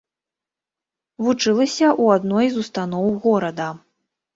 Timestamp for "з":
2.57-2.67